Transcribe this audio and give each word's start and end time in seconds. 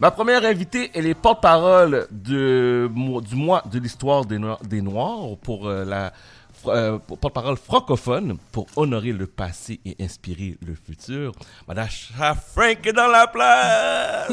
Ma 0.00 0.10
première 0.10 0.44
invitée, 0.44 0.90
elle 0.92 1.06
est 1.06 1.14
porte-parole 1.14 2.08
de, 2.10 2.90
du 3.24 3.36
mois 3.36 3.62
de 3.70 3.78
l'histoire 3.78 4.24
des, 4.24 4.38
Noirs- 4.40 4.60
des 4.64 4.82
Noirs 4.82 5.36
pour 5.40 5.68
euh, 5.68 5.84
la 5.84 6.12
euh, 6.66 6.98
porte-parole 6.98 7.56
francophone 7.56 8.36
pour 8.50 8.66
honorer 8.74 9.12
le 9.12 9.28
passé 9.28 9.78
et 9.84 9.94
inspirer 10.02 10.58
le 10.66 10.74
futur. 10.74 11.30
Madame 11.68 11.86
Frank 11.86 12.84
est 12.84 12.92
dans 12.92 13.06
la 13.06 13.28
place. 13.28 14.32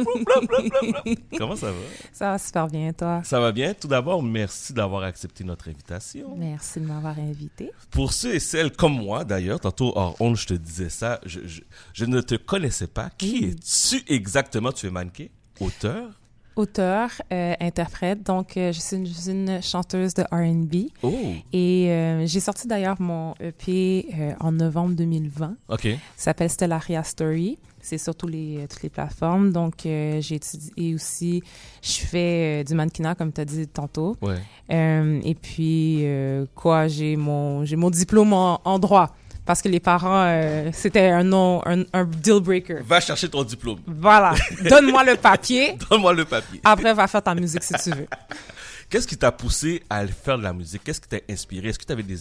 Comment 1.37 1.55
ça 1.55 1.67
va? 1.67 1.77
Ça 2.11 2.31
va 2.31 2.37
super 2.39 2.65
bien, 2.65 2.91
toi? 2.91 3.21
Ça 3.23 3.39
va 3.39 3.51
bien. 3.51 3.75
Tout 3.75 3.87
d'abord, 3.87 4.23
merci 4.23 4.73
d'avoir 4.73 5.03
accepté 5.03 5.43
notre 5.43 5.69
invitation. 5.69 6.33
Merci 6.37 6.79
de 6.79 6.87
m'avoir 6.87 7.19
invité. 7.19 7.71
Pour 7.91 8.13
ceux 8.13 8.33
et 8.33 8.39
celles 8.39 8.71
comme 8.71 8.93
moi, 8.95 9.23
d'ailleurs, 9.25 9.59
tantôt 9.59 9.93
hors 9.95 10.15
onde, 10.19 10.37
je 10.37 10.47
te 10.47 10.53
disais 10.55 10.89
ça, 10.89 11.19
je, 11.23 11.41
je, 11.45 11.61
je 11.93 12.05
ne 12.05 12.19
te 12.21 12.33
connaissais 12.33 12.87
pas. 12.87 13.11
Qui 13.15 13.45
Mm. 13.45 13.49
es-tu 13.51 14.03
exactement? 14.11 14.71
Tu 14.71 14.87
es 14.87 14.89
mannequin, 14.91 15.25
auteur? 15.61 16.09
Auteur, 16.57 17.09
euh, 17.31 17.53
interprète, 17.61 18.23
donc 18.23 18.57
euh, 18.57 18.73
je, 18.73 18.79
suis 18.81 18.97
une, 18.97 19.05
je 19.07 19.13
suis 19.13 19.31
une 19.31 19.61
chanteuse 19.61 20.13
de 20.13 20.23
R&B 20.23 20.89
Oh, 21.01 21.13
et 21.53 21.89
euh, 21.89 22.25
j'ai 22.27 22.41
sorti 22.41 22.67
d'ailleurs 22.67 22.99
mon 23.01 23.33
EP 23.39 24.05
en 24.41 24.51
novembre 24.51 24.93
2020. 24.95 25.55
ok. 25.69 25.81
Ça 26.17 26.25
s'appelle 26.25 26.49
Stellaria 26.49 27.03
Story. 27.03 27.57
C'est 27.79 27.97
sur 27.97 28.13
tous 28.15 28.27
les, 28.27 28.67
toutes 28.69 28.83
les 28.83 28.89
plateformes. 28.89 29.51
Donc, 29.51 29.75
j'ai 29.85 30.35
étudié 30.35 30.93
aussi, 30.93 31.41
je 31.81 32.01
fais 32.01 32.63
du 32.65 32.75
mannequinat, 32.75 33.15
comme 33.15 33.31
tu 33.33 33.41
as 33.41 33.45
dit 33.45 33.65
tantôt. 33.67 34.17
Ouais. 34.21 34.37
Et 34.69 35.33
puis, 35.33 36.05
quoi, 36.53 36.87
j'ai 36.87 37.15
mon, 37.15 37.65
j'ai 37.65 37.77
mon 37.77 37.89
diplôme 37.89 38.33
en, 38.33 38.61
en 38.65 38.77
droit. 38.77 39.15
Parce 39.51 39.61
que 39.61 39.67
les 39.67 39.81
parents, 39.81 40.23
euh, 40.27 40.69
c'était 40.71 41.09
un 41.09 41.29
un, 41.33 41.83
un 41.91 42.05
deal 42.05 42.39
breaker. 42.39 42.79
Va 42.85 43.01
chercher 43.01 43.27
ton 43.27 43.43
diplôme. 43.43 43.79
Voilà. 43.85 44.33
Donne-moi 44.63 45.03
le 45.03 45.17
papier. 45.17 45.75
Donne-moi 45.89 46.13
le 46.13 46.23
papier. 46.23 46.61
Après, 46.63 46.93
va 46.93 47.05
faire 47.05 47.21
ta 47.21 47.35
musique 47.35 47.61
si 47.61 47.73
tu 47.73 47.89
veux. 47.89 48.07
Qu'est-ce 48.89 49.07
qui 49.07 49.15
t'a 49.17 49.31
poussé 49.31 49.83
à 49.89 50.05
faire 50.07 50.37
de 50.37 50.43
la 50.43 50.51
musique? 50.53 50.83
Qu'est-ce 50.83 50.99
qui 51.01 51.07
t'a 51.07 51.19
inspiré? 51.29 51.69
Est-ce 51.69 51.79
que 51.79 51.85
tu 51.85 51.91
avais 51.93 52.03
des, 52.03 52.17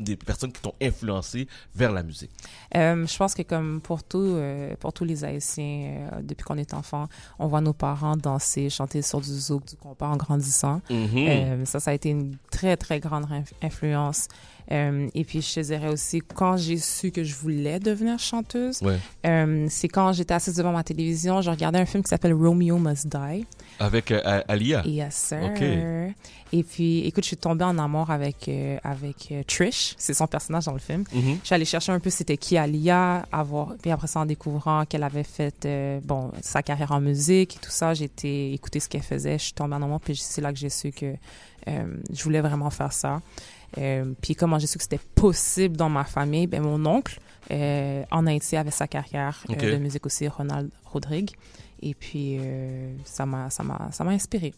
des 0.00 0.16
personnes 0.16 0.52
qui 0.52 0.60
t'ont 0.60 0.72
influencé 0.80 1.46
vers 1.74 1.92
la 1.92 2.02
musique? 2.02 2.30
Euh, 2.76 3.06
je 3.06 3.16
pense 3.16 3.34
que 3.34 3.42
comme 3.42 3.80
pour 3.82 4.02
tout, 4.04 4.18
euh, 4.18 4.74
pour 4.80 4.92
tous 4.94 5.04
les 5.04 5.22
Haïtiens, 5.24 6.08
euh, 6.12 6.20
depuis 6.22 6.44
qu'on 6.44 6.56
est 6.56 6.72
enfant, 6.74 7.08
on 7.38 7.46
voit 7.46 7.60
nos 7.60 7.74
parents 7.74 8.16
danser, 8.16 8.70
chanter 8.70 9.02
sur 9.02 9.20
du 9.20 9.28
zouk, 9.30 9.66
du 9.66 9.76
compas 9.76 10.08
en 10.08 10.16
grandissant. 10.16 10.80
Mhm. 10.88 11.08
Euh, 11.16 11.64
ça, 11.66 11.78
ça 11.80 11.90
a 11.90 11.94
été 11.94 12.08
une 12.10 12.36
très, 12.50 12.76
très 12.78 13.00
grande 13.00 13.24
inf- 13.30 13.52
influence. 13.62 14.28
Euh, 14.72 15.08
et 15.14 15.24
puis, 15.24 15.42
je 15.42 15.54
te 15.54 15.60
dirais 15.60 15.88
aussi, 15.88 16.20
quand 16.20 16.56
j'ai 16.56 16.78
su 16.78 17.10
que 17.10 17.22
je 17.22 17.34
voulais 17.34 17.78
devenir 17.78 18.18
chanteuse, 18.18 18.80
Ouais. 18.82 18.98
euh, 19.26 19.66
c'est 19.68 19.88
quand 19.88 20.12
j'étais 20.12 20.34
assise 20.34 20.56
devant 20.56 20.72
ma 20.72 20.82
télévision, 20.82 21.42
je 21.42 21.50
regardais 21.50 21.78
un 21.78 21.84
film 21.86 22.02
qui 22.02 22.08
s'appelle 22.08 22.32
Romeo 22.32 22.78
Must 22.78 23.06
Die. 23.08 23.46
Avec 23.78 24.10
euh, 24.10 24.42
Alia. 24.48 24.82
Yes, 24.86 25.14
sir. 25.14 25.38
Ok. 25.54 25.62
Et 26.52 26.62
puis, 26.62 27.00
écoute, 27.00 27.24
je 27.24 27.28
suis 27.28 27.36
tombée 27.36 27.64
en 27.64 27.76
amour 27.78 28.10
avec, 28.10 28.48
euh, 28.48 28.78
avec 28.84 29.34
Trish. 29.48 29.94
C'est 29.98 30.14
son 30.14 30.26
personnage 30.28 30.64
dans 30.66 30.72
le 30.72 30.78
film. 30.78 31.04
Mhm. 31.12 31.38
Je 31.42 31.46
suis 31.46 31.54
allée 31.54 31.64
chercher 31.64 31.90
un 31.92 31.98
peu 31.98 32.10
c'était 32.10 32.36
qui 32.36 32.56
Alia, 32.56 33.26
avoir, 33.32 33.74
puis 33.82 33.90
après 33.90 34.06
ça, 34.06 34.20
en 34.20 34.26
découvrant 34.26 34.84
qu'elle 34.86 35.02
avait 35.02 35.24
fait 35.24 35.68
bon, 36.04 36.30
sa 36.42 36.62
carrière 36.62 36.92
en 36.92 37.00
musique 37.00 37.56
et 37.56 37.58
tout 37.58 37.70
ça, 37.72 37.92
j'ai 37.92 38.04
été 38.04 38.52
écouter 38.52 38.78
ce 38.80 38.88
qu'elle 38.88 39.02
faisait. 39.02 39.36
Je 39.38 39.44
suis 39.44 39.52
tombée 39.52 39.74
en 39.74 39.82
amour, 39.82 40.00
puis 40.00 40.16
c'est 40.16 40.40
là 40.40 40.52
que 40.52 40.58
j'ai 40.58 40.68
su 40.70 40.92
que 40.92 41.14
je 41.66 42.22
voulais 42.22 42.40
vraiment 42.40 42.70
faire 42.70 42.92
ça. 42.92 43.20
Euh, 43.78 44.12
puis 44.20 44.34
comment 44.34 44.58
j'ai 44.58 44.66
su 44.66 44.78
que 44.78 44.84
c'était 44.84 45.00
possible 45.14 45.76
dans 45.76 45.88
ma 45.88 46.04
famille, 46.04 46.46
ben 46.46 46.62
mon 46.62 46.84
oncle 46.86 47.18
euh, 47.50 48.04
en 48.10 48.26
Haïti 48.26 48.56
avait 48.56 48.70
sa 48.70 48.86
carrière 48.86 49.42
euh, 49.50 49.54
de 49.54 49.76
musique 49.76 50.06
aussi, 50.06 50.28
Ronald 50.28 50.70
Rodrigue. 50.84 51.30
Et 51.82 51.94
puis 51.94 52.38
euh, 52.40 52.94
ça 53.04 53.26
m'a 53.26 53.48
inspiré. 54.06 54.54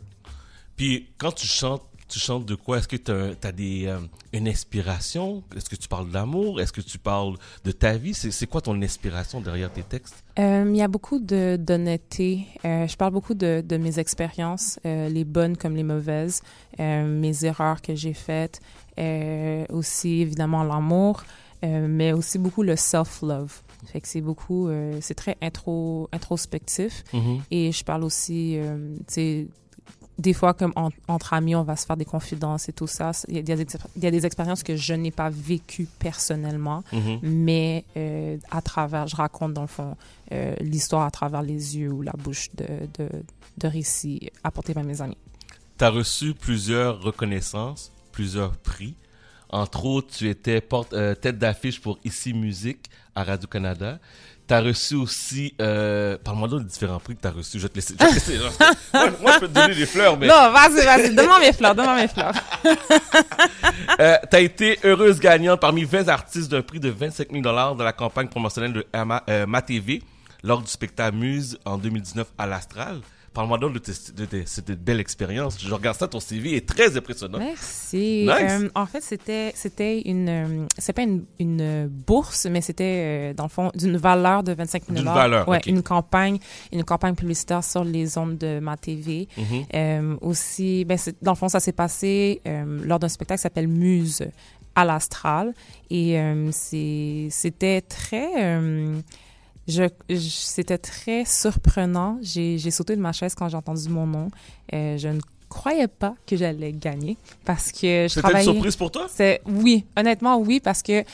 Puis 0.76 1.08
quand 1.18 1.32
tu 1.32 1.46
chantes, 1.46 1.82
tu 2.08 2.18
chantes 2.18 2.46
de 2.46 2.54
quoi? 2.54 2.78
Est-ce 2.78 2.88
que 2.88 2.96
tu 2.96 3.10
as, 3.10 3.52
des, 3.52 3.86
euh, 3.86 3.98
une 4.32 4.48
inspiration? 4.48 5.42
Est-ce 5.56 5.68
que 5.68 5.76
tu 5.76 5.88
parles 5.88 6.10
d'amour? 6.10 6.60
Est-ce 6.60 6.72
que 6.72 6.80
tu 6.80 6.98
parles 6.98 7.36
de 7.64 7.72
ta 7.72 7.96
vie? 7.96 8.14
C'est 8.14 8.46
quoi 8.46 8.60
ton 8.60 8.80
inspiration 8.80 9.40
derrière 9.40 9.72
tes 9.72 9.82
textes? 9.82 10.24
Euh, 10.38 10.64
il 10.68 10.76
y 10.76 10.82
a 10.82 10.88
beaucoup 10.88 11.18
d'honnêteté. 11.18 12.46
Euh, 12.64 12.86
je 12.86 12.96
parle 12.96 13.12
beaucoup 13.12 13.34
de, 13.34 13.62
de 13.66 13.76
mes 13.76 13.98
expériences, 13.98 14.78
les 14.84 15.24
bonnes 15.24 15.56
comme 15.56 15.74
les 15.74 15.82
mauvaises, 15.82 16.42
mes 16.78 17.44
erreurs 17.44 17.82
que 17.82 17.94
j'ai 17.94 18.14
faites, 18.14 18.60
aussi 19.70 20.20
évidemment 20.20 20.62
l'amour, 20.62 21.24
mais 21.62 22.12
aussi 22.12 22.38
beaucoup 22.38 22.62
le 22.62 22.76
self-love. 22.76 23.62
Fait 23.86 24.00
que 24.00 24.08
c'est 24.08 24.20
beaucoup, 24.20 24.68
c'est 25.00 25.14
très 25.14 25.36
intro, 25.42 26.08
introspectif. 26.12 27.04
Mhm. 27.12 27.42
Et 27.50 27.72
je 27.72 27.84
parle 27.84 28.04
aussi, 28.04 28.58
tu 29.06 29.14
sais, 29.14 29.48
des 30.18 30.32
fois, 30.32 30.54
comme 30.54 30.72
en- 30.76 30.90
entre 31.08 31.34
amis, 31.34 31.54
on 31.54 31.62
va 31.62 31.76
se 31.76 31.84
faire 31.86 31.96
des 31.96 32.04
confidences 32.06 32.68
et 32.68 32.72
tout 32.72 32.86
ça. 32.86 33.12
Il 33.28 33.34
y 33.36 33.52
a 33.52 33.56
des, 33.56 33.66
il 33.96 34.02
y 34.02 34.06
a 34.06 34.10
des 34.10 34.24
expériences 34.24 34.62
que 34.62 34.74
je 34.76 34.94
n'ai 34.94 35.10
pas 35.10 35.28
vécues 35.30 35.88
personnellement, 35.98 36.82
Mhm. 36.92 37.18
mais 37.22 37.84
euh, 37.96 38.38
à 38.50 38.62
travers, 38.62 39.06
je 39.08 39.16
raconte 39.16 39.52
dans 39.54 39.62
le 39.62 39.66
fond 39.68 39.96
euh, 40.32 40.54
l'histoire 40.60 41.04
à 41.06 41.10
travers 41.10 41.42
les 41.42 41.76
yeux 41.78 41.92
ou 41.92 42.02
la 42.02 42.12
bouche 42.12 42.48
de, 42.54 42.66
de, 42.98 43.08
de 43.58 43.66
récits 43.68 44.30
apportés 44.42 44.74
par 44.74 44.82
mes 44.84 45.00
amis. 45.02 45.16
Tu 45.78 45.84
as 45.84 45.90
reçu 45.90 46.32
plusieurs 46.34 47.00
reconnaissances, 47.02 47.92
plusieurs 48.10 48.56
prix. 48.56 48.94
Entre 49.50 49.84
autres, 49.84 50.08
tu 50.16 50.28
étais 50.28 50.60
porte, 50.60 50.92
euh, 50.94 51.14
tête 51.14 51.38
d'affiche 51.38 51.80
pour 51.80 51.98
Ici 52.04 52.32
Musique 52.32 52.86
à 53.14 53.22
Radio-Canada. 53.22 54.00
Tu 54.48 54.54
as 54.54 54.60
reçu 54.60 54.94
aussi... 54.94 55.54
Euh, 55.60 56.16
Parle-moi 56.22 56.46
donc 56.48 56.60
des 56.62 56.68
différents 56.68 57.00
prix 57.00 57.16
que 57.16 57.20
tu 57.22 57.26
as 57.26 57.32
reçus. 57.32 57.58
Je 57.58 57.64
vais 57.64 57.68
te 57.68 57.74
laisser... 57.74 57.94
je 57.98 58.04
vais 58.04 58.10
te 58.10 58.14
laisser- 58.14 58.38
moi, 58.94 59.10
moi, 59.20 59.32
je 59.34 59.38
peux 59.40 59.48
te 59.48 59.52
donner 59.52 59.74
des 59.74 59.86
fleurs, 59.86 60.16
mais... 60.16 60.28
Non, 60.28 60.50
vas-y, 60.52 60.84
vas-y, 60.84 61.14
donne-moi 61.14 61.40
mes 61.40 61.52
fleurs, 61.52 61.74
donne-moi 61.74 61.96
mes 61.96 62.08
fleurs. 62.08 62.32
Euh, 63.98 64.16
tu 64.30 64.36
as 64.36 64.40
été 64.40 64.78
heureuse 64.84 65.18
gagnante 65.20 65.60
parmi 65.60 65.84
20 65.84 66.08
artistes 66.08 66.50
d'un 66.50 66.60
prix 66.60 66.80
de 66.80 66.90
25 66.90 67.28
000 67.30 67.42
de 67.74 67.82
la 67.82 67.92
campagne 67.92 68.28
promotionnelle 68.28 68.72
de 68.74 68.86
Ma, 69.04 69.22
euh, 69.30 69.46
Ma 69.46 69.62
TV 69.62 70.02
lors 70.42 70.60
du 70.60 70.68
spectacle 70.70 71.16
Muse 71.16 71.58
en 71.64 71.78
2019 71.78 72.26
à 72.36 72.46
l'Astral. 72.46 73.00
Parle-moi 73.36 73.58
donc 73.58 73.74
de, 73.74 74.42
cette 74.46 74.70
belle 74.82 74.98
expérience. 74.98 75.58
Je 75.60 75.74
regarde 75.74 75.98
ça, 75.98 76.08
ton 76.08 76.20
CV 76.20 76.56
est 76.56 76.66
très 76.66 76.96
impressionnant. 76.96 77.36
Merci. 77.38 78.26
Nice. 78.26 78.62
Euh, 78.62 78.68
en 78.74 78.86
fait, 78.86 79.02
c'était 79.02 79.52
c'était 79.54 80.00
une 80.06 80.28
euh, 80.30 80.66
c'est 80.78 80.94
pas 80.94 81.02
une, 81.02 81.26
une 81.38 81.86
bourse, 81.86 82.46
mais 82.46 82.62
c'était 82.62 83.32
euh, 83.32 83.34
dans 83.34 83.42
le 83.42 83.50
fond 83.50 83.70
d'une 83.74 83.98
valeur 83.98 84.42
de 84.42 84.54
25 84.54 84.84
000 84.86 84.96
D'une 84.96 85.12
valeur, 85.12 85.46
Ouais, 85.50 85.60
une 85.66 85.82
campagne, 85.82 86.38
une 86.72 86.82
campagne 86.82 87.14
publicitaire 87.14 87.62
sur 87.62 87.84
les 87.84 88.16
ondes 88.16 88.38
de 88.38 88.58
ma 88.58 88.78
TV. 88.78 89.28
Mhm. 89.36 89.64
Euh, 89.74 90.16
aussi, 90.22 90.86
ben 90.86 90.96
dans 91.20 91.32
le 91.32 91.36
fond, 91.36 91.50
ça 91.50 91.60
s'est 91.60 91.72
passé 91.72 92.40
euh, 92.46 92.80
lors 92.86 92.98
d'un 92.98 93.10
spectacle 93.10 93.38
qui 93.38 93.42
s'appelle 93.42 93.68
Muse 93.68 94.26
à 94.74 94.86
l'Astral. 94.86 95.52
Et 95.90 96.18
c'était 96.52 97.82
très... 97.82 98.58
je, 99.68 99.84
je- 100.08 100.16
c'était 100.18 100.78
très 100.78 101.24
surprenant. 101.24 102.18
J'ai 102.22 102.58
j'ai 102.58 102.70
sauté 102.70 102.96
de 102.96 103.00
ma 103.00 103.12
chaise 103.12 103.34
quand 103.34 103.48
j'ai 103.48 103.56
entendu 103.56 103.88
mon 103.88 104.06
nom. 104.06 104.28
Euh, 104.72 104.96
je 104.98 105.08
ne 105.08 105.20
croyais 105.48 105.88
pas 105.88 106.14
que 106.26 106.36
j'allais 106.36 106.72
gagner 106.72 107.16
parce 107.44 107.70
que 107.72 108.06
je 108.08 108.14
C'était 108.14 108.32
une 108.32 108.42
surprise 108.42 108.76
pour 108.76 108.90
toi? 108.90 109.06
C'est 109.08 109.40
oui, 109.46 109.84
honnêtement 109.96 110.38
oui 110.38 110.60
parce 110.60 110.82
que 110.82 111.04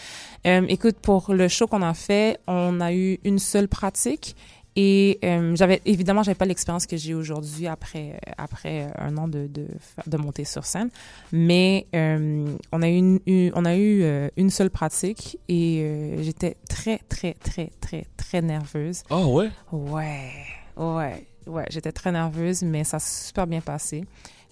euh, 0.47 0.67
écoute 0.69 0.97
pour 1.03 1.33
le 1.35 1.49
show 1.49 1.67
qu'on 1.67 1.83
a 1.83 1.95
fait, 1.95 2.39
on 2.47 2.81
a 2.81 2.93
eu 2.93 3.19
une 3.25 3.39
seule 3.39 3.69
pratique 3.69 4.35
et 4.77 5.19
euh, 5.25 5.55
j'avais 5.57 5.83
évidemment 5.85 6.23
j'avais 6.23 6.35
pas 6.35 6.45
l'expérience 6.47 6.87
que 6.87 6.97
j'ai 6.97 7.15
aujourd'hui 7.15 7.67
après 7.67 8.19
après 8.39 8.89
un 8.99 9.17
an 9.19 9.29
de 9.29 9.47
de, 9.47 9.67
de 10.07 10.17
monter 10.17 10.45
sur 10.45 10.65
scène, 10.65 10.91
mais 11.33 11.87
euh, 11.95 12.47
on 12.73 12.83
a 12.83 12.89
eu 12.89 12.97
une, 12.97 13.21
une- 13.27 13.53
on 13.55 13.65
a 13.65 13.77
eu 13.77 14.03
euh, 14.03 14.29
une 14.37 14.51
seule 14.51 14.71
pratique 14.71 15.39
et 15.49 15.81
euh, 15.83 16.23
j'étais 16.23 16.57
très 16.69 16.99
très 17.09 17.35
très 17.35 17.71
très 17.81 18.07
très 18.17 18.41
nerveuse. 18.43 19.03
Ah 19.11 19.27
ouais? 19.27 19.51
Ouais, 19.73 20.31
ouais, 20.77 21.27
ouais. 21.47 21.67
J'étais 21.71 21.93
très 21.93 22.13
nerveuse, 22.13 22.63
mais 22.63 22.85
ça 22.85 22.99
s'est 22.99 23.27
super 23.29 23.47
bien 23.47 23.61
passé. 23.61 24.05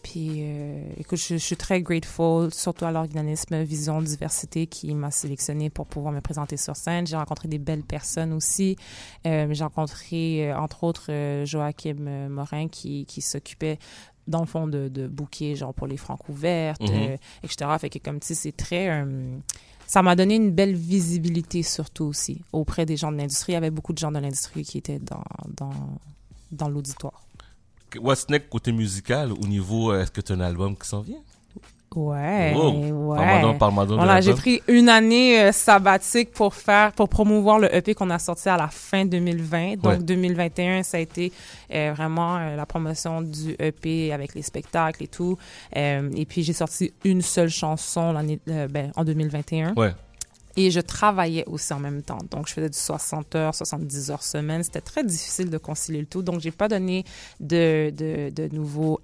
Puis, 0.03 0.39
euh, 0.41 0.83
écoute, 0.97 1.19
je, 1.19 1.35
je 1.35 1.45
suis 1.45 1.57
très 1.57 1.83
grateful, 1.83 2.53
surtout 2.55 2.85
à 2.87 2.91
l'organisme 2.93 3.63
Vision 3.63 4.01
Diversité 4.01 4.67
qui 4.67 4.95
m'a 4.95 5.11
sélectionné 5.11 5.71
pour 5.71 5.87
pouvoir 5.87 6.13
me 6.13 6.21
présenter 6.21 6.57
sur 6.57 6.75
scène. 6.77 7.07
J'ai 7.07 7.17
rencontré 7.17 7.49
des 7.49 7.59
belles 7.59 7.83
personnes 7.83 8.33
aussi. 8.33 8.77
Euh, 9.27 9.47
J'ai 9.53 9.65
rencontré, 9.65 10.51
euh, 10.51 10.57
entre 10.59 10.85
autres, 10.85 11.45
Joachim 11.45 12.29
Morin 12.29 12.69
qui, 12.69 13.05
qui 13.07 13.21
s'occupait 13.21 13.79
dans 14.27 14.41
le 14.41 14.47
fond 14.47 14.67
de, 14.69 14.89
de 14.89 15.07
bouquets, 15.09 15.57
genre 15.57 15.75
pour 15.75 15.87
les 15.87 15.97
francs 15.97 16.21
ouvertes, 16.29 16.81
Mhm. 16.83 16.89
euh, 16.93 17.17
etc. 17.43 17.71
Fait 17.81 17.91
que 17.91 17.99
comme 17.99 18.21
tu 18.21 18.29
sais, 18.29 18.35
c'est 18.35 18.53
très... 18.57 18.89
euh, 18.91 19.37
ça 19.87 20.03
m'a 20.03 20.15
donné 20.15 20.37
une 20.37 20.51
belle 20.53 20.77
visibilité 20.77 21.65
surtout 21.65 22.05
aussi 22.05 22.41
auprès 22.53 22.87
des 22.87 22.97
gens 22.97 23.11
de 23.11 23.17
l'industrie. 23.17 23.53
Il 23.53 23.55
y 23.55 23.59
avait 23.59 23.71
beaucoup 23.73 23.93
de 23.93 23.99
gens 23.99 24.13
de 24.13 24.19
l'industrie 24.21 24.63
qui 24.63 24.79
étaient 24.79 25.01
dans, 25.01 25.25
dans, 25.57 25.73
dans 26.53 26.69
l'auditoire. 26.69 27.25
What's 27.99 28.29
next 28.29 28.49
côté 28.49 28.73
musical 28.73 29.33
au 29.33 29.47
niveau, 29.47 29.93
euh, 29.93 30.03
est-ce 30.03 30.11
que 30.11 30.21
tu 30.21 30.33
as 30.33 30.37
un 30.37 30.41
album 30.41 30.77
qui 30.77 30.87
s'en 30.89 31.01
vient? 31.01 31.19
Ouais, 31.97 32.53
Oh, 32.57 32.71
ouais. 32.71 33.19
Voilà, 33.97 34.21
j'ai 34.21 34.31
pris 34.35 34.63
une 34.69 34.89
année 34.89 35.41
euh, 35.41 35.51
sabbatique 35.51 36.31
pour 36.31 36.55
faire, 36.55 36.93
pour 36.93 37.09
promouvoir 37.09 37.59
le 37.59 37.75
EP 37.75 37.95
qu'on 37.95 38.11
a 38.11 38.21
sorti 38.21 38.49
à 38.49 38.57
la 38.57 38.69
fin 38.69 39.05
2020. 39.05 39.75
Donc 39.75 39.85
Ouais. 39.85 39.99
2021, 39.99 40.85
ça 40.85 40.99
a 40.99 41.01
été 41.01 41.33
euh, 41.75 41.93
vraiment 41.97 42.37
euh, 42.37 42.55
la 42.55 42.65
promotion 42.65 43.23
du 43.23 43.57
EP 43.59 44.13
avec 44.13 44.37
les 44.37 44.43
spectacles 44.43 45.03
et 45.03 45.09
tout. 45.09 45.37
Et 45.75 46.27
puis 46.29 46.45
j'ai 46.45 46.53
sorti 46.53 46.93
une 47.05 47.23
seule 47.23 47.49
chanson 47.51 48.13
l'année, 48.13 48.39
ben, 48.47 48.93
en 48.95 49.03
2021. 49.03 49.75
Ouais. 49.75 49.93
Et 50.57 50.71
je 50.73 50.81
travaillais 50.81 51.45
aussi 51.47 51.73
en 51.73 51.79
même 51.79 52.03
temps. 52.03 52.19
Donc, 52.31 52.49
je 52.49 52.53
faisais 52.55 52.69
du 52.69 52.77
60 52.77 53.35
heures, 53.37 53.55
70 53.55 54.11
heures 54.11 54.23
semaine. 54.23 54.63
C'était 54.65 54.81
très 54.81 55.05
difficile 55.05 55.49
de 55.49 55.59
concilier 55.59 56.01
le 56.01 56.07
tout. 56.07 56.23
Donc, 56.23 56.41
j'ai 56.41 56.51
pas 56.51 56.67
donné 56.67 57.05
de, 57.39 57.91
de, 57.97 58.31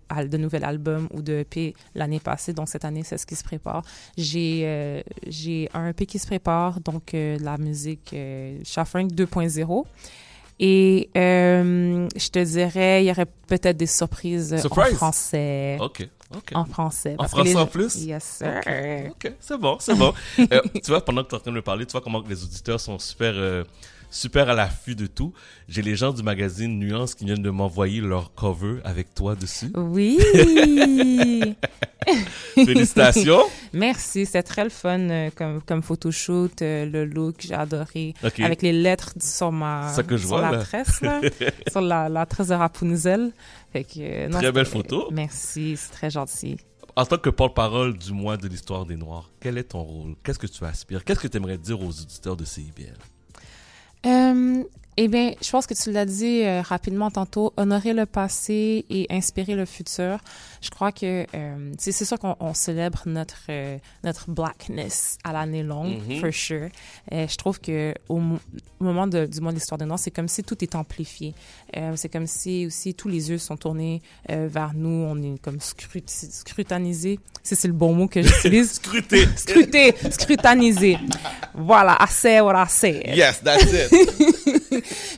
al- 0.09 0.29
de 0.29 0.37
nouvel 0.39 0.65
album 0.65 1.09
ou 1.15 1.23
de 1.23 1.35
EP 1.41 1.75
l'année 1.95 2.19
passée. 2.21 2.53
Donc, 2.53 2.69
cette 2.69 2.85
année, 2.85 3.05
c'est 3.05 3.17
ce 3.17 3.27
qui 3.27 3.37
se 3.37 3.45
prépare. 3.45 3.85
J'ai 4.17 4.63
euh, 4.65 5.01
j'ai 5.29 5.69
un 5.73 5.89
EP 5.91 6.05
qui 6.07 6.19
se 6.19 6.27
prépare, 6.27 6.81
donc 6.81 7.15
euh, 7.15 7.39
la 7.41 7.59
musique 7.59 8.11
euh, 8.13 8.59
Shuffling 8.65 9.13
2.0. 9.13 9.85
Et 10.59 11.11
euh, 11.17 12.09
je 12.17 12.29
te 12.31 12.39
dirais, 12.43 13.05
il 13.05 13.09
y 13.09 13.11
aurait 13.11 13.27
peut-être 13.47 13.77
des 13.77 13.87
surprises 13.87 14.55
en 14.55 14.59
Surprise? 14.59 14.95
français. 14.95 15.77
OK, 15.81 16.09
En 16.55 16.65
français. 16.65 17.15
En 17.19 17.29
français 17.29 17.51
les- 17.51 17.57
en 17.57 17.67
plus? 17.67 17.95
Yes, 18.05 18.25
sir. 18.39 18.61
OK, 19.11 19.33
c'est 19.41 19.59
bon, 19.59 19.77
c'est 19.81 19.95
bon. 19.95 20.13
Euh, 20.53 20.61
tu 20.75 20.89
vois, 20.91 21.05
pendant 21.05 21.23
que 21.25 21.29
tu 21.29 21.35
es 21.35 21.39
en 21.39 21.41
train 21.41 21.51
de 21.53 21.57
me 21.57 21.63
parler, 21.63 21.87
tu 21.87 21.93
vois 21.93 22.01
comment 22.01 22.23
les 22.29 22.43
auditeurs 22.43 22.81
sont 22.81 22.99
super, 22.99 23.33
euh, 23.37 23.65
super 24.11 24.49
à 24.49 24.55
l'affût 24.55 24.95
de 24.95 25.07
tout. 25.07 25.33
J'ai 25.69 25.83
les 25.83 25.97
gens 25.97 26.13
du 26.13 26.23
magazine 26.23 26.79
Nuance 26.79 27.15
qui 27.15 27.25
viennent 27.25 27.43
de 27.43 27.51
m'envoyer 27.51 28.01
leur 28.01 28.35
cover 28.35 28.81
avec 28.85 29.15
toi 29.15 29.35
dessus. 29.35 29.71
Oui! 29.77 30.19
Félicitations. 32.55 33.43
Merci, 33.73 34.27
c'est 34.27 34.43
très 34.43 34.65
le 34.65 34.71
fun 34.71 34.99
euh, 35.11 35.31
comme, 35.35 35.61
comme 35.63 35.83
photoshoot, 35.83 36.63
euh, 36.63 36.87
le 36.87 37.05
look, 37.05 37.37
j'ai 37.41 37.55
adoré. 37.55 38.15
OK. 38.25 38.41
Avec 38.41 38.63
les 38.63 38.73
lettres 38.73 39.13
sur 39.21 39.51
ma 39.53 39.89
Ça 39.93 40.03
que 40.03 40.17
je 40.17 40.23
sur 40.27 40.29
vois, 40.39 40.43
la 40.43 40.53
là. 40.53 40.59
tresse, 40.65 41.01
là, 41.01 41.21
sur 41.69 41.81
la, 41.81 42.09
la 42.09 42.27
tresse 42.27 42.49
de 42.49 42.55
Rapunzel. 42.55 43.33
Fait 43.77 43.85
que, 43.85 44.01
euh, 44.01 44.29
non, 44.29 44.39
Très 44.39 44.53
belle 44.53 44.65
photo. 44.65 45.11
Merci, 45.13 45.77
c'est 45.77 45.93
très 45.93 46.09
gentil. 46.09 46.57
En 46.97 47.05
tant 47.05 47.19
que 47.19 47.29
porte-parole 47.29 47.99
du 47.99 48.11
mois 48.15 48.39
de 48.39 48.49
l'histoire 48.49 48.87
des 48.87 48.97
Noirs, 48.97 49.31
quel 49.39 49.59
est 49.59 49.65
ton 49.65 49.83
rôle? 49.83 50.15
Qu'est-ce 50.25 50.39
que 50.39 50.47
tu 50.47 50.65
aspires? 50.65 51.05
Qu'est-ce 51.05 51.21
que 51.21 51.29
tu 51.29 51.37
aimerais 51.37 51.59
dire 51.59 51.79
aux 51.79 51.91
auditeurs 51.91 52.39
de 52.39 52.47
CIBL? 52.47 52.97
Euh, 54.07 54.65
eh 54.97 55.09
bien, 55.09 55.33
je 55.43 55.51
pense 55.51 55.67
que 55.67 55.75
tu 55.75 55.93
l'as 55.93 56.07
dit 56.07 56.43
euh, 56.45 56.63
rapidement 56.63 57.11
tantôt, 57.11 57.53
honorer 57.57 57.93
le 57.93 58.07
passé 58.07 58.85
et 58.89 59.07
inspirer 59.11 59.55
le 59.55 59.67
futur. 59.67 60.19
Je 60.63 60.71
crois 60.71 60.91
que 60.91 61.27
euh, 61.35 61.73
c'est 61.79 61.93
sûr 61.93 62.19
qu'on 62.19 62.35
on 62.41 62.55
célèbre 62.55 63.03
notre 63.07 63.37
euh, 63.51 63.77
notre 64.05 64.31
blackness 64.31 65.19
à 65.23 65.33
l'année 65.33 65.63
longue, 65.63 65.99
Mhm. 66.09 66.21
for 66.21 66.33
sure. 66.33 66.69
Euh, 67.13 67.27
je 67.29 67.37
trouve 67.37 67.61
que 67.61 67.95
au, 68.09 68.19
mo- 68.19 68.39
au 68.81 68.85
moment 68.85 69.07
de- 69.07 69.27
du 69.27 69.41
mois 69.41 69.53
de 69.53 69.57
l'histoire 69.59 69.79
des 69.79 69.85
Noirs, 69.85 69.99
c'est 69.99 70.11
comme 70.11 70.29
si 70.29 70.43
tout 70.43 70.63
est 70.65 70.75
amplifié. 70.75 71.35
C'est 71.97 72.09
comme 72.09 72.27
si 72.27 72.65
aussi 72.67 72.95
tous 72.95 73.09
les 73.09 73.29
yeux 73.31 73.39
sont 73.39 73.57
tournés 73.57 74.01
vers 74.29 74.73
nous. 74.75 74.89
On 74.89 75.17
est 75.23 75.39
comme 75.41 75.59
scruti- 75.59 76.31
scrutanisé. 76.31 77.21
Si 77.43 77.55
c'est 77.55 77.69
le 77.69 77.75
bon 77.75 77.93
mot 77.95 78.09
que 78.09 78.23
j'utilise. 78.23 78.73
Scruté. 78.81 79.27
Scruté, 79.37 79.95
scrutanisé. 80.11 80.97
Voilà, 81.55 81.95
assez, 81.97 82.41
voilà, 82.41 82.63
assez. 82.63 83.03
Yes, 83.15 83.41
that's 83.43 83.65
it. 83.73 84.46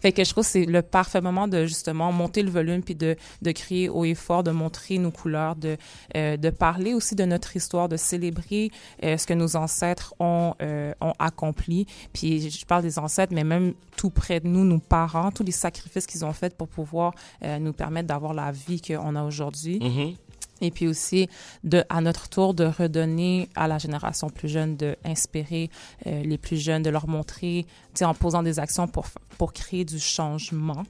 Fait 0.00 0.12
que 0.12 0.25
je 0.25 0.31
trouve 0.31 0.45
que 0.45 0.50
c'est 0.50 0.65
le 0.65 0.83
parfait 0.83 1.21
moment 1.21 1.49
de 1.49 1.67
justement 1.67 2.12
monter 2.12 2.43
le 2.43 2.50
volume 2.50 2.83
puis 2.83 2.95
de, 2.95 3.17
de 3.43 3.53
crier 3.53 3.89
haut 3.89 4.05
et 4.05 4.15
fort, 4.15 4.43
de 4.43 4.50
montrer 4.50 4.99
nos 4.99 5.11
couleurs, 5.11 5.56
de, 5.56 5.77
euh, 6.17 6.37
de 6.37 6.50
parler 6.50 6.95
aussi 6.95 7.15
de 7.15 7.25
notre 7.25 7.56
histoire, 7.56 7.89
de 7.89 7.97
célébrer 7.97 8.71
euh, 9.05 9.17
ce 9.17 9.27
que 9.27 9.35
nos 9.35 9.56
ancêtres 9.56 10.15
ont, 10.21 10.55
euh, 10.62 10.93
ont 11.00 11.15
accompli. 11.19 11.87
Puis 12.12 12.50
je 12.50 12.67
parle 12.67 12.83
des 12.83 12.99
ancêtres, 12.99 13.33
mais 13.35 13.45
même 13.45 13.75
tout 13.97 14.11
près 14.11 14.41
de 14.41 14.49
nous, 14.49 14.65
nos 14.65 14.79
parents, 14.79 15.31
tous 15.31 15.43
les 15.43 15.53
sacrifices 15.53 16.06
qu'ils 16.06 16.25
ont 16.25 16.33
faits 16.33 16.56
pour 16.56 16.69
pouvoir 16.69 17.12
nous 17.61 17.73
permettre 17.73 18.06
d'avoir 18.09 18.33
la 18.33 18.53
vie 18.53 18.81
qu'on 18.81 19.17
a 19.17 19.25
aujourd'hui. 19.25 19.81
Mhm. 19.81 20.15
Et 20.61 20.71
puis 20.71 20.89
aussi, 20.89 21.29
de, 21.65 21.85
à 21.89 22.01
notre 22.01 22.29
tour, 22.29 22.53
de 22.55 22.65
redonner 22.65 23.49
à 23.55 23.69
la 23.69 23.79
génération 23.79 24.29
plus 24.29 24.49
jeune, 24.49 24.77
de 24.77 24.97
inspirer 25.05 25.71
euh, 26.07 26.23
les 26.23 26.39
plus 26.39 26.57
jeunes, 26.57 26.83
de 26.83 26.91
leur 26.91 27.07
montrer, 27.09 27.65
tu 27.95 27.99
sais, 28.01 28.05
en 28.05 28.15
posant 28.15 28.43
des 28.43 28.59
actions 28.59 28.89
pour, 28.89 29.07
pour 29.39 29.53
créer 29.53 29.85
du 29.85 29.99
changement. 30.01 30.85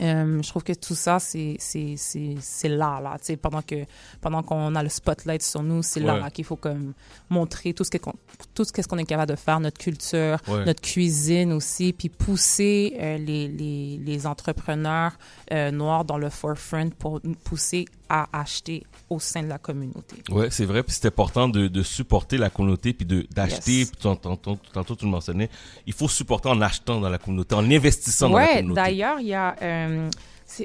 Euh, 0.00 0.40
je 0.42 0.48
trouve 0.48 0.64
que 0.64 0.72
tout 0.72 0.94
ça, 0.94 1.18
c'est 1.18 1.56
c'est 1.60 1.94
c'est 1.98 2.34
c'est 2.40 2.70
là, 2.70 2.98
là, 3.00 3.16
tu 3.18 3.26
sais, 3.26 3.36
pendant 3.36 3.60
que 3.60 3.84
pendant 4.22 4.42
qu'on 4.42 4.74
a 4.74 4.82
le 4.82 4.88
spotlight 4.88 5.42
sur 5.42 5.62
nous, 5.62 5.82
c'est 5.82 6.00
là, 6.00 6.14
Ouais. 6.14 6.20
là 6.20 6.30
qu'il 6.30 6.46
faut 6.46 6.56
comme 6.56 6.94
montrer 7.28 7.74
tout 7.74 7.84
ce 7.84 7.90
que 7.90 7.98
qu'on- 7.98 8.14
tout 8.54 8.64
ce 8.64 8.72
qu'est-ce 8.72 8.88
qu'on 8.88 8.96
est 8.96 9.04
capable 9.04 9.30
de 9.30 9.36
faire, 9.36 9.60
notre 9.60 9.78
culture, 9.78 10.38
Ouais. 10.48 10.64
notre 10.64 10.80
cuisine 10.80 11.52
aussi, 11.52 11.92
puis 11.92 12.08
pousser 12.08 12.96
euh, 12.98 13.18
les, 13.18 13.48
les, 13.48 13.98
les 13.98 14.26
entrepreneurs 14.26 15.12
euh, 15.52 15.70
noirs 15.70 16.06
dans 16.06 16.18
le 16.18 16.30
forefront 16.30 16.88
pour 16.98 17.20
pousser 17.44 17.84
à 18.14 18.28
acheter 18.40 18.82
au 19.08 19.18
sein 19.18 19.42
de 19.42 19.48
la 19.48 19.56
communauté. 19.56 20.16
Ouais, 20.30 20.48
c'est 20.50 20.66
vrai. 20.66 20.82
Puis 20.82 20.94
c'est 20.94 21.08
important 21.08 21.48
de, 21.48 21.66
de 21.66 21.82
supporter 21.82 22.36
la 22.36 22.50
communauté 22.50 22.92
puis 22.92 23.06
d'acheter. 23.30 23.78
Yes. 23.78 23.90
Puis 23.90 24.00
tantôt, 24.02 24.36
tantôt, 24.70 24.94
tu 24.94 25.06
le 25.06 25.10
mentionnais. 25.10 25.48
Il 25.86 25.94
faut 25.94 26.08
supporter 26.08 26.50
en 26.50 26.60
achetant 26.60 27.00
dans 27.00 27.08
la 27.08 27.16
communauté, 27.16 27.54
en 27.54 27.68
investissant 27.70 28.28
dans 28.28 28.36
la 28.36 28.48
communauté. 28.48 28.74
d'ailleurs, 28.82 29.18
il 29.18 29.28
y 29.28 29.34
a 29.34 29.56
euh, 29.62 30.10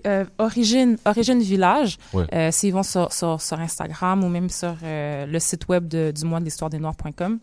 euh, 0.05 0.25
Origine, 0.39 0.97
Origine 1.05 1.39
Village. 1.41 1.97
Ouais. 2.11 2.25
Euh, 2.33 2.51
S'ils 2.51 2.73
vont 2.73 2.83
sur, 2.83 3.13
sur, 3.13 3.41
sur 3.41 3.57
Instagram 3.61 4.21
ou 4.25 4.27
même 4.27 4.49
sur 4.49 4.75
euh, 4.83 5.25
le 5.25 5.39
site 5.39 5.69
web 5.69 5.87
de, 5.87 6.11
du 6.11 6.25
mois 6.25 6.41
de 6.41 6.45
l'histoire 6.45 6.69
des 6.69 6.79
Noirs.com, 6.79 7.39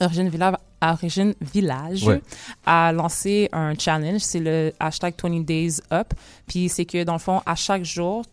Origine 0.00 0.30
Village, 0.30 0.54
Origine 0.80 1.34
Village 1.42 2.04
Ouais. 2.04 2.22
a 2.64 2.90
lancé 2.92 3.50
un 3.52 3.74
challenge, 3.78 4.20
c'est 4.22 4.40
le 4.40 4.72
hashtag 4.80 5.14
20 5.22 5.40
Days 5.44 5.80
Up. 5.92 6.14
Puis 6.46 6.70
c'est 6.70 6.86
que 6.86 7.04
dans 7.04 7.14
le 7.14 7.18
fond, 7.18 7.42
à 7.44 7.54
chaque 7.54 7.84
jour, 7.84 8.24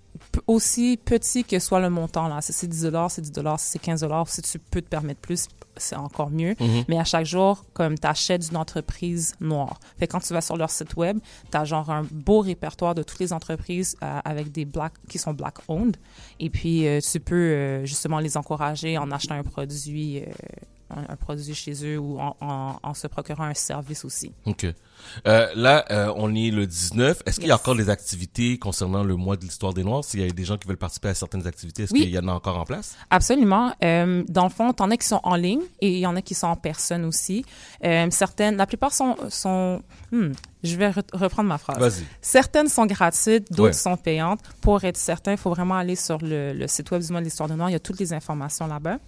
aussi 0.48 1.00
petit 1.04 1.44
que 1.44 1.60
soit 1.60 1.80
le 1.80 1.90
montant, 1.90 2.28
là, 2.28 2.42
si 2.42 2.54
c'est 2.54 2.68
10 2.68 2.90
c'est 3.10 3.22
10 3.22 3.31
si 3.57 3.69
c'est 3.69 3.80
15 3.80 4.06
si 4.28 4.42
tu 4.42 4.60
peux 4.60 4.81
te 4.81 4.88
permettre 4.88 5.22
plus, 5.22 5.48
c'est 5.78 5.95
encore 5.95 6.30
mieux. 6.30 6.56
Mhm. 6.60 6.86
Mais 6.88 7.00
à 7.00 7.04
chaque 7.04 7.25
jour, 7.25 7.66
comme 7.74 7.98
tu 7.98 8.07
achètes 8.07 8.48
d'une 8.48 8.57
entreprise 8.57 9.36
noire. 9.40 9.80
Fait 9.98 10.07
quand 10.07 10.19
tu 10.19 10.34
vas 10.34 10.42
sur 10.42 10.57
leur 10.57 10.69
site 10.69 10.95
web, 10.95 11.19
tu 11.51 11.57
as 11.57 11.66
genre 11.66 11.90
un 11.90 12.06
beau 12.12 12.42
répertoire 12.42 12.95
de 12.95 13.04
toutes 13.04 13.19
les 13.19 13.34
entreprises 13.34 13.95
euh, 14.04 14.19
avec 14.24 14.51
des 14.51 14.66
black 14.66 14.94
qui 15.10 15.18
sont 15.18 15.34
black 15.34 15.56
owned. 15.68 15.98
Et 16.40 16.50
puis 16.50 16.88
euh, 16.88 17.00
tu 17.00 17.19
peux 17.19 17.36
euh, 17.36 17.86
justement 17.86 18.19
les 18.19 18.38
encourager 18.38 18.98
en 18.98 19.12
achetant 19.12 19.36
un 19.36 19.44
produit 19.44 20.24
un, 21.10 21.16
produit 21.16 21.54
chez 21.56 21.74
eux 21.86 21.98
ou 21.98 22.19
en, 22.19 22.36
en, 22.42 22.75
en 22.81 22.94
se 22.94 23.07
procurant 23.07 23.44
un 23.45 23.54
service 23.54 24.06
aussi. 24.06 24.31
OK. 24.45 24.66
Euh, 25.28 25.48
là, 25.56 25.86
euh, 25.92 26.13
on 26.16 26.34
est 26.34 26.50
le 26.51 26.66
19. 26.66 27.24
Est-ce 27.25 27.40
qu'il 27.40 27.50
y 27.50 27.51
a 27.51 27.56
encore 27.56 27.75
des 27.75 27.90
activités 27.90 28.57
concernant 28.57 29.04
le 29.04 29.16
mois 29.16 29.36
de 29.36 29.42
l'histoire 29.42 29.74
des 29.74 29.84
Noirs? 29.84 30.04
S'il 30.04 30.22
y 30.22 30.24
a 30.24 30.31
des 30.31 30.45
gens 30.45 30.57
qui 30.57 30.68
veulent 30.68 30.78
participer 30.78 31.10
à 31.10 31.13
certaines 31.13 31.45
activités, 31.45 31.84
est-ce 31.84 31.94
Oui. 31.94 32.01
qu'il 32.01 32.10
y 32.12 32.18
en 32.20 32.27
a 32.27 32.32
encore 32.32 32.58
en 32.58 32.63
place? 32.63 32.96
Absolument. 33.10 33.74
Euh, 33.84 34.24
dans 34.29 34.44
le 34.44 34.50
fond, 34.50 34.72
t'en 34.72 34.89
as 34.91 34.98
qui 34.98 35.08
sont 35.08 35.20
en 35.24 35.36
ligne 35.36 35.62
et 35.82 35.91
il 35.91 36.00
y 36.00 36.06
en 36.08 36.15
a 36.15 36.22
qui 36.22 36.34
sont 36.36 36.48
en 36.48 36.56
personne 36.56 37.03
aussi. 37.06 37.44
Euh, 37.84 38.08
certaines, 38.12 38.56
la 38.56 38.65
plupart 38.65 38.94
sont, 38.94 39.18
sont 39.29 39.82
hmm, 40.12 40.32
je 40.63 40.75
vais 40.77 40.89
re- 40.89 41.03
reprendre 41.13 41.50
ma 41.50 41.58
phrase. 41.58 41.77
Vas-y. 41.79 42.06
Certaines 42.22 42.70
sont 42.70 42.86
gratuites, 42.86 43.51
d'autres 43.51 43.63
Ouais. 43.63 43.74
sont 43.74 43.98
payantes. 43.98 44.39
Pour 44.62 44.84
être 44.86 44.98
certain, 44.98 45.32
il 45.34 45.38
faut 45.38 45.50
vraiment 45.50 45.75
aller 45.75 45.96
sur 45.98 46.20
le, 46.22 46.53
le 46.53 46.68
site 46.68 46.89
web 46.91 47.01
du 47.01 47.12
mois 47.12 47.20
de 47.20 47.25
l'histoire 47.25 47.50
de 47.50 47.56
Noir. 47.56 47.70
Il 47.70 47.74
y 47.74 47.75
a 47.75 47.79
toutes 47.79 48.00
les 48.00 48.13
informations 48.13 48.68
là-bas. 48.68 49.00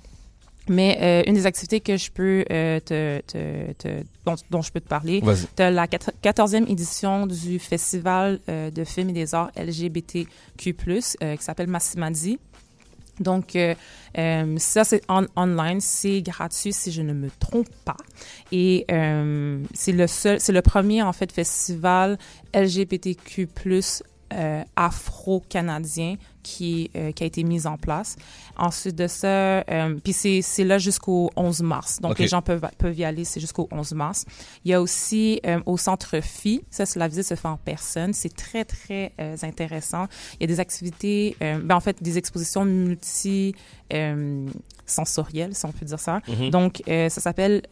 Mais 0.68 0.98
euh, 1.00 1.24
une 1.30 1.36
des 1.36 1.46
activités 1.46 1.80
que 1.80 1.96
je 1.96 2.10
peux 2.12 2.44
euh, 2.52 2.80
te, 2.80 3.22
te, 3.22 3.72
te- 3.74 4.04
dont, 4.26 4.36
dont 4.50 4.62
je 4.64 4.72
peux 4.72 4.82
te 4.82 4.88
parler, 4.88 5.22
de 5.58 5.64
la 5.64 5.86
quat- 5.88 6.10
14e 6.24 6.68
édition 6.72 7.28
du 7.28 7.60
Festival 7.60 8.40
euh, 8.50 8.72
de 8.72 8.84
films 8.84 9.10
et 9.10 9.14
des 9.14 9.36
arts 9.36 9.52
LGBTQ+, 9.56 10.76
euh, 11.22 11.36
qui 11.36 11.44
s'appelle 11.44 11.68
Massimadi. 11.68 12.40
Donc, 13.20 13.56
euh, 13.56 13.76
euh, 14.18 14.56
ça, 14.58 14.84
c'est 14.84 15.02
en- 15.08 15.26
online, 15.38 15.80
c'est 15.80 16.22
gratuit 16.22 16.74
si 16.74 16.92
je 16.92 17.02
ne 17.02 17.14
me 17.14 17.30
trompe 17.40 17.70
pas. 17.86 17.96
Et 18.52 18.86
euh, 18.92 19.64
c'est 19.74 19.94
le 19.94 20.08
seul, 20.08 20.40
c'est 20.42 20.52
le 20.52 20.62
premier, 20.62 21.02
en 21.02 21.14
fait, 21.14 21.32
festival 21.32 22.18
LGBTQ+, 22.54 23.48
euh, 24.34 24.64
afro-canadien 24.76 26.16
qui, 26.46 26.92
euh, 26.96 27.12
qui 27.12 27.24
a 27.24 27.26
été 27.26 27.44
mis 27.44 27.66
en 27.66 27.76
place. 27.78 28.16
Ensuite 28.56 28.96
de 28.96 29.08
ça, 29.08 29.28
euh, 29.28 29.96
puis 30.04 30.14
c'est, 30.14 30.64
là 30.64 30.78
jusqu'au 30.78 31.32
11 31.36 31.62
mars. 31.64 32.00
Donc, 32.02 32.20
les 32.20 32.28
gens 32.28 32.42
peuvent, 32.44 32.62
peuvent 32.78 32.98
y 32.98 33.04
aller, 33.04 33.26
c'est 33.26 33.40
jusqu'au 33.40 33.68
11 33.72 33.94
mars. 33.94 34.26
Il 34.64 34.70
y 34.72 34.74
a 34.76 34.82
aussi 34.82 35.42
euh, 35.46 35.60
au 35.66 35.78
centre 35.78 36.20
Phi, 36.22 36.62
ça, 36.70 36.84
la 36.96 37.08
visite 37.08 37.26
se 37.26 37.34
fait 37.36 37.48
en 37.48 37.58
personne. 37.58 38.14
C'est 38.14 38.34
très, 38.34 38.64
très 38.64 39.14
intéressant. 39.42 40.06
Il 40.36 40.42
y 40.42 40.44
a 40.46 40.48
des 40.48 40.60
activités, 40.60 41.36
ben, 41.42 41.72
en 41.72 41.80
fait, 41.80 42.02
des 42.04 42.18
expositions 42.18 42.64
multi 42.64 43.56
sensorielles, 44.88 45.56
si 45.56 45.66
on 45.66 45.72
peut 45.72 45.86
dire 45.86 46.00
ça. 46.00 46.22
Mhm. 46.28 46.50
Donc, 46.52 46.84
ça 46.88 47.10
s'appelle, 47.10 47.64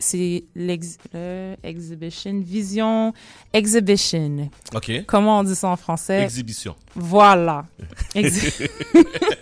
c'est 0.00 0.44
l'ex- 0.54 0.96
le 1.12 1.54
Exhibition, 1.62 2.40
Vision 2.40 3.12
Exhibition. 3.52 4.50
OK. 4.74 5.04
Comment 5.06 5.40
on 5.40 5.44
dit 5.44 5.54
ça 5.54 5.68
en 5.68 5.76
français? 5.76 6.22
Exhibition. 6.22 6.74
Voilà. 6.96 7.66
Exactly. 8.14 8.68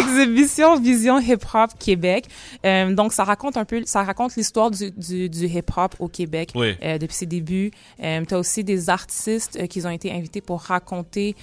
exhibition 0.00 0.78
Vision 0.80 1.18
Hip 1.20 1.44
Hop 1.54 1.70
Québec. 1.78 2.26
Euh, 2.64 2.94
donc, 2.94 3.12
ça 3.12 3.24
raconte 3.24 3.56
un 3.56 3.64
peu, 3.64 3.82
ça 3.84 4.02
raconte 4.02 4.36
l'histoire 4.36 4.70
du, 4.70 4.90
du, 4.90 5.28
du 5.28 5.46
hip 5.46 5.70
hop 5.76 5.94
au 5.98 6.08
Québec 6.08 6.50
Oui. 6.54 6.74
euh, 6.82 6.98
depuis 6.98 7.14
ses 7.14 7.26
débuts. 7.26 7.70
Euh, 8.02 8.24
tu 8.26 8.34
as 8.34 8.38
aussi 8.38 8.64
des 8.64 8.90
artistes 8.90 9.58
euh, 9.60 9.66
qui 9.66 9.84
ont 9.86 9.90
été 9.90 10.12
invités 10.12 10.40
pour 10.40 10.60
raconter, 10.60 11.34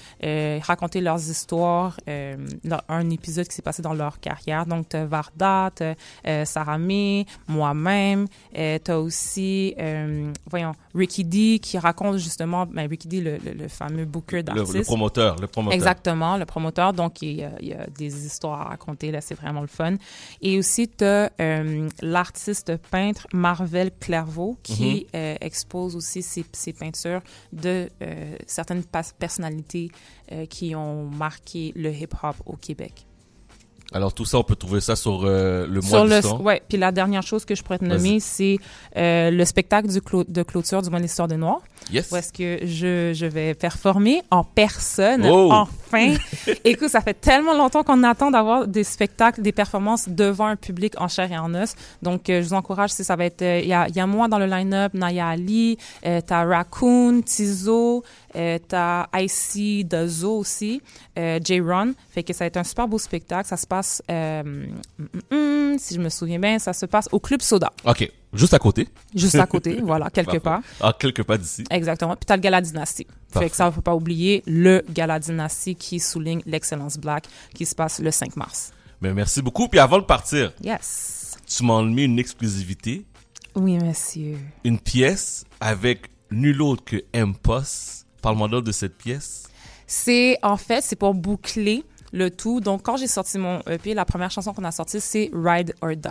raconter 0.61 1.01
leurs 1.01 1.29
histoires, 1.29 1.97
leur- 2.63 2.83
un 2.89 3.09
épisode 3.09 3.47
qui 3.47 3.55
s'est 3.55 3.61
passé 3.61 3.81
dans 3.81 3.93
leur 3.93 4.19
carrière. 4.19 4.65
Donc, 4.65 4.89
tu 4.89 4.97
as 4.97 5.05
Varda, 5.05 5.71
tu 5.75 5.83
Sarah 6.45 6.77
May, 6.77 7.25
moi-même. 7.47 8.27
Tu 8.53 8.91
as 8.91 8.99
aussi, 8.99 9.75
voyons, 10.49 10.71
Ricky 10.95 11.23
D 11.23 11.59
qui 11.61 11.77
raconte 11.77 12.17
justement, 12.17 12.65
ben, 12.65 12.87
Ricky 12.89 13.07
D, 13.07 13.21
le, 13.21 13.37
le, 13.37 13.53
le 13.53 13.67
fameux 13.67 14.05
booker 14.05 14.37
Le, 14.37 14.43
d'artistes. 14.43 14.75
le 14.75 14.83
promoteur, 14.83 15.35
le 15.39 15.47
promoteur. 15.47 15.75
Exactement, 15.75 16.37
le 16.37 16.45
promoteur. 16.45 16.93
Donc, 16.93 17.21
il 17.21 17.31
y, 17.39 17.43
a, 17.43 17.51
il 17.61 17.67
y 17.69 17.73
a 17.73 17.85
des 17.87 18.25
histoires 18.25 18.46
à 18.53 18.63
raconter, 18.63 19.11
là, 19.11 19.21
c'est 19.21 19.35
vraiment 19.35 19.61
le 19.61 19.67
fun. 19.67 19.95
Et 20.41 20.57
aussi, 20.57 20.87
tu 20.87 21.03
as 21.03 21.31
l'artiste 22.01 22.77
peintre 22.91 23.27
Marvel 23.33 23.91
Clairvaux 23.99 24.57
qui 24.63 25.07
euh, 25.15 25.35
expose 25.41 25.95
aussi 25.95 26.21
ses, 26.21 26.45
ses 26.51 26.73
peintures 26.73 27.21
de 27.53 27.89
euh, 28.01 28.35
certaines 28.45 28.83
personnalités 29.19 29.89
euh, 30.31 30.45
qui 30.45 30.75
ont 30.75 31.05
marqué 31.05 31.73
le 31.75 31.91
hip-hop 31.91 32.35
au 32.45 32.55
Québec. 32.55 33.05
Alors 33.93 34.13
tout 34.13 34.25
ça, 34.25 34.37
on 34.37 34.43
peut 34.43 34.57
trouver 34.57 34.81
ça 34.81 34.97
sur 34.97 35.23
euh, 35.23 35.65
le 35.65 35.79
mois 35.79 35.89
Sur 35.89 36.03
du 36.03 36.09
le, 36.09 36.43
ouais, 36.43 36.61
puis 36.67 36.77
la 36.77 36.91
dernière 36.91 37.23
chose 37.23 37.45
que 37.45 37.55
je 37.55 37.63
pourrais 37.63 37.79
te 37.79 37.85
nommer, 37.85 38.19
c'est 38.19 38.57
euh, 38.97 39.31
le 39.31 39.45
spectacle 39.45 39.87
du 39.87 39.99
clo- 40.01 40.25
de 40.29 40.43
clôture 40.43 40.81
du 40.81 40.89
mois 40.89 40.99
de 40.99 41.03
l'histoire 41.03 41.29
des 41.29 41.37
Noirs. 41.37 41.61
Yes. 41.91 42.11
où 42.11 42.15
est-ce 42.17 42.33
que 42.33 42.65
je, 42.65 43.13
je 43.13 43.25
vais 43.25 43.53
performer 43.53 44.21
en 44.31 44.43
personne, 44.43 45.25
Oh! 45.29 45.49
enfin? 45.53 46.15
Écoute, 46.65 46.89
ça 46.89 47.01
fait 47.01 47.13
tellement 47.13 47.53
longtemps 47.55 47.83
qu'on 47.83 48.03
attend 48.03 48.29
d'avoir 48.31 48.67
des 48.67 48.83
spectacles, 48.83 49.41
des 49.41 49.51
performances 49.53 50.09
devant 50.09 50.47
un 50.47 50.55
public 50.57 50.93
en 50.99 51.07
chair 51.07 51.31
et 51.31 51.37
en 51.37 51.53
os. 51.55 51.75
Donc, 52.01 52.29
euh, 52.29 52.41
je 52.41 52.47
vous 52.49 52.53
encourage, 52.53 52.89
si 52.91 53.03
ça 53.03 53.15
va 53.15 53.25
être... 53.25 53.41
euh, 53.41 53.59
Il 53.61 53.67
y, 53.69 53.73
a, 53.73 53.87
il 53.87 53.95
y 53.95 53.99
a 53.99 54.05
moi 54.07 54.27
dans 54.27 54.37
le 54.39 54.45
line-up, 54.47 54.93
Naya 54.93 55.27
Ali, 55.29 55.77
euh, 56.05 56.19
t'as 56.25 56.43
Raccoon, 56.45 57.21
Tizo, 57.21 58.03
euh, 58.35 58.59
t'as 58.67 59.05
Icy 59.17 59.85
Dazo 59.85 60.37
aussi, 60.39 60.81
euh, 61.17 61.39
J-Ron. 61.43 61.93
Fait 62.09 62.23
que 62.23 62.33
ça 62.33 62.43
va 62.43 62.47
être 62.47 62.57
un 62.57 62.63
super 62.63 62.87
beau 62.87 62.97
spectacle. 62.99 63.47
Ça 63.47 63.55
se 63.57 63.65
passe, 63.65 64.01
hum, 64.09 64.67
hum, 64.99 65.07
hum, 65.31 65.79
si 65.79 65.93
je 65.95 65.99
me 66.01 66.09
souviens 66.09 66.39
bien, 66.39 66.59
ça 66.59 66.73
se 66.73 66.85
passe 66.85 67.07
au 67.11 67.19
Club 67.19 67.41
Soda, 67.41 67.71
Ok, 67.85 68.09
juste 68.33 68.53
à 68.53 68.59
côté. 68.59 68.87
juste 69.15 69.35
à 69.35 69.45
côté, 69.47 69.79
voilà, 69.83 70.09
quelque 70.09 70.37
part. 70.37 70.61
Ah, 70.81 70.93
quelque 70.97 71.21
part 71.21 71.37
d'ici. 71.37 71.63
Exactement. 71.69 72.15
Puis 72.15 72.25
t'as 72.25 72.35
le 72.35 72.41
Gala 72.41 72.61
Dynasty. 72.61 73.07
Fait 73.31 73.49
que 73.49 73.55
ça, 73.55 73.71
faut 73.71 73.81
pas 73.81 73.95
oublier 73.95 74.43
le 74.45 74.83
Gala 74.89 75.19
Dynasty 75.19 75.75
qui 75.75 75.99
souligne 75.99 76.41
l'excellence 76.45 76.97
black 76.97 77.25
qui 77.53 77.65
se 77.65 77.75
passe 77.75 77.99
le 77.99 78.11
5 78.11 78.35
mars. 78.35 78.71
Mais 79.01 79.13
merci 79.13 79.41
beaucoup. 79.41 79.67
Puis 79.67 79.79
avant 79.79 79.99
de 79.99 80.03
partir, 80.05 80.53
Yes. 80.63 81.35
tu 81.47 81.63
m'as 81.63 81.81
mis 81.83 82.03
une 82.03 82.17
exclusivité, 82.19 83.05
Oui, 83.55 83.77
monsieur. 83.77 84.37
une 84.63 84.79
pièce 84.79 85.45
avec 85.59 86.09
nul 86.31 86.61
autre 86.61 86.83
que 86.83 87.03
M-Post. 87.13 88.05
Parle-moi 88.21 88.47
donc 88.47 88.63
de 88.63 88.71
cette 88.71 88.97
pièce. 88.97 89.43
C'est, 89.85 90.37
en 90.43 90.57
fait, 90.57 90.81
c'est 90.83 90.95
pour 90.97 91.13
boucler 91.13 91.83
le 92.13 92.29
tout. 92.29 92.59
Donc, 92.61 92.83
quand 92.83 92.97
j'ai 92.97 93.07
sorti 93.07 93.37
mon 93.37 93.59
EP, 93.69 93.93
la 93.93 94.05
première 94.05 94.31
chanson 94.31 94.53
qu'on 94.53 94.63
a 94.63 94.71
sortie, 94.71 94.99
c'est 95.01 95.29
Ride 95.33 95.73
or 95.81 95.95
Die, 95.95 96.09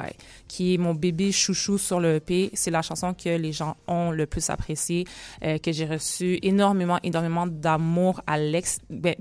qui 0.49 0.75
est 0.75 0.79
mon 0.79 0.95
bébé 0.95 1.33
chouchou 1.33 1.79
sur 1.79 2.01
le 2.01 2.17
EP. 2.17 2.51
C'est 2.55 2.71
la 2.71 2.83
chanson 2.83 3.15
que 3.15 3.29
les 3.37 3.53
gens 3.53 3.77
ont 3.89 4.11
le 4.11 4.27
plus 4.27 4.49
appréciée, 4.51 5.05
euh, 5.45 5.59
que 5.59 5.73
j'ai 5.73 5.87
reçu 5.87 6.39
énormément, 6.43 6.99
énormément 7.03 7.47
d'amour 7.47 8.21
à 8.27 8.39
l'ex, 8.39 8.79
ben, 8.91 9.15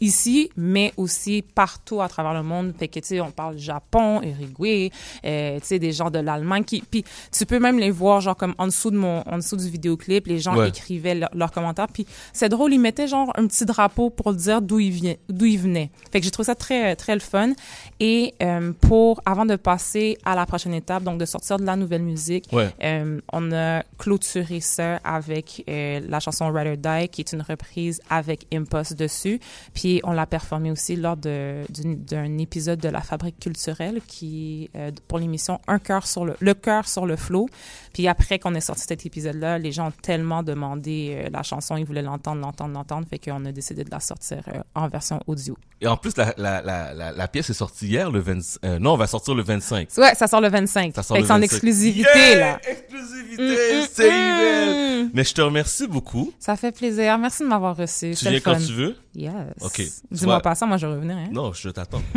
ici, 0.00 0.50
mais 0.56 0.92
aussi 0.96 1.42
partout 1.54 2.00
à 2.00 2.08
travers 2.08 2.34
le 2.34 2.42
monde. 2.42 2.72
Fait 2.78 2.88
que, 2.88 3.00
tu 3.00 3.06
sais, 3.08 3.20
on 3.20 3.30
parle 3.30 3.58
Japon, 3.58 4.20
Uruguay, 4.22 4.90
euh, 5.24 5.58
tu 5.60 5.66
sais, 5.66 5.78
des 5.78 5.92
gens 5.92 6.10
de 6.10 6.18
l'Allemagne 6.18 6.64
qui, 6.64 6.80
puis 6.82 7.04
tu 7.36 7.46
peux 7.46 7.58
même 7.58 7.78
les 7.78 7.90
voir, 7.90 8.20
genre, 8.20 8.36
comme 8.36 8.54
en 8.58 8.66
dessous 8.66 8.90
de 8.90 8.96
mon, 8.96 9.22
en 9.28 9.36
dessous 9.36 9.56
du 9.56 9.68
vidéoclip, 9.68 10.26
les 10.26 10.38
gens 10.38 10.56
Ouais. 10.56 10.68
écrivaient 10.68 11.14
leur- 11.14 11.30
leurs 11.34 11.50
commentaires. 11.52 11.88
Puis 11.92 12.06
c'est 12.32 12.48
drôle, 12.48 12.72
ils 12.72 12.78
mettaient 12.80 13.08
genre 13.08 13.32
un 13.36 13.46
petit 13.46 13.64
drapeau 13.64 14.10
pour 14.10 14.32
dire 14.34 14.62
d'où 14.62 14.78
ils 14.78 14.92
venaient, 14.92 15.18
d'où 15.28 15.46
ils 15.46 15.58
venaient. 15.58 15.90
Fait 16.14 16.20
que 16.20 16.24
j'ai 16.26 16.30
trouvé 16.30 16.46
ça 16.46 16.54
très 16.54 16.94
très 16.94 17.12
le 17.14 17.20
fun. 17.20 17.50
Et 17.98 18.34
euh, 18.40 18.72
pour 18.82 19.20
avant 19.26 19.44
de 19.46 19.56
passer 19.56 20.16
à 20.24 20.36
la 20.36 20.46
prochaine 20.46 20.72
étape, 20.72 21.02
donc 21.02 21.18
de 21.18 21.24
sortir 21.24 21.56
de 21.58 21.64
la 21.64 21.74
nouvelle 21.74 22.02
musique, 22.02 22.46
Ouais. 22.52 22.72
euh, 22.84 23.20
on 23.32 23.50
a 23.50 23.82
clôturé 23.98 24.60
ça 24.60 24.98
avec 25.02 25.64
euh, 25.68 26.00
la 26.08 26.20
chanson 26.20 26.52
Ride 26.52 26.68
or 26.68 26.76
Die, 27.00 27.08
qui 27.08 27.22
est 27.22 27.32
une 27.32 27.42
reprise 27.42 28.00
avec 28.08 28.46
Impost 28.54 28.94
dessus. 28.94 29.40
Puis 29.74 30.00
on 30.04 30.12
l'a 30.12 30.26
performé 30.26 30.70
aussi 30.70 30.94
lors 30.94 31.16
d'un 31.16 32.38
épisode 32.38 32.78
de 32.78 32.88
la 32.88 33.00
Fabrique 33.00 33.40
culturelle 33.40 34.00
qui 34.06 34.70
euh, 34.76 34.92
pour 35.08 35.18
l'émission 35.18 35.60
Un 35.66 35.80
cœur 35.80 36.06
sur 36.06 36.24
le 36.24 36.36
le 36.38 36.54
cœur 36.54 36.86
sur 36.86 37.06
le 37.06 37.16
flot. 37.16 37.48
Puis 37.92 38.06
après 38.06 38.38
qu'on 38.38 38.54
ait 38.54 38.60
sorti 38.60 38.82
cet 38.86 39.04
épisode-là, 39.04 39.58
les 39.58 39.72
gens 39.72 39.88
ont 39.88 39.92
tellement 40.00 40.44
demandé 40.44 41.16
euh, 41.26 41.28
la 41.32 41.42
chanson, 41.42 41.76
ils 41.76 41.84
voulaient 41.84 42.02
l'entendre, 42.02 42.40
l'entendre, 42.40 42.72
l'entendre, 42.74 43.06
fait 43.10 43.18
qu'on 43.18 43.44
a 43.46 43.50
décidé 43.50 43.82
de 43.82 43.90
la 43.90 43.98
sortir 44.00 44.42
euh, 44.54 44.60
en 44.76 44.86
version 44.86 45.18
audio. 45.26 45.56
Et 45.80 45.86
en 45.86 45.96
plus, 46.04 46.16
la, 46.18 46.34
la, 46.36 46.62
la, 46.62 46.92
la, 46.94 47.12
la 47.12 47.28
pièce 47.28 47.48
est 47.50 47.54
sortie 47.54 47.86
hier, 47.86 48.10
le 48.10 48.20
20... 48.20 48.58
euh, 48.64 48.78
non, 48.78 48.92
on 48.92 48.96
va 48.96 49.06
sortir 49.06 49.34
le 49.34 49.42
25. 49.42 49.88
Ouais, 49.96 50.14
ça 50.14 50.26
sort 50.26 50.40
le 50.40 50.48
25. 50.48 50.94
Ça 50.94 51.02
sort 51.02 51.16
fait 51.16 51.22
le 51.22 51.26
que 51.26 51.26
c'est 51.28 51.32
en 51.32 51.38
25. 51.38 51.44
exclusivité, 51.54 52.08
Yeah! 52.14 52.38
là. 52.38 52.60
Exclusivité, 52.68 53.42
Mm, 53.42 53.86
c'est 53.92 54.10
mm, 54.10 54.38
belle. 54.38 55.04
mm. 55.06 55.10
Mais 55.14 55.24
je 55.24 55.34
te 55.34 55.40
remercie 55.40 55.86
beaucoup. 55.88 56.32
Ça 56.38 56.56
fait 56.56 56.72
plaisir. 56.72 57.18
Merci 57.18 57.42
de 57.42 57.48
m'avoir 57.48 57.76
reçu. 57.76 58.14
Tu 58.14 58.28
viens 58.28 58.40
quand 58.40 58.56
tu 58.56 58.72
veux. 58.72 58.96
Yes. 59.14 59.32
Ok. 59.60 59.82
Dis-moi 60.10 60.40
pas 60.40 60.54
ça, 60.54 60.66
moi 60.66 60.76
je 60.76 60.86
revenais. 60.86 61.14
Hein? 61.14 61.28
Non, 61.32 61.52
je 61.52 61.70
t'attends. 61.70 62.02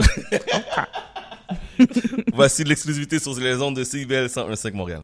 Voici 2.34 2.64
l'exclusivité 2.64 3.20
sur 3.20 3.34
les 3.40 3.62
ondes 3.62 3.76
de 3.76 3.84
CIBL 3.84 4.26
101.5 4.28 4.74
Montréal. 4.74 5.02